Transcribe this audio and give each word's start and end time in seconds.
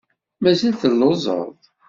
Mazal 0.41 0.73
telluẓeḍ? 0.81 1.57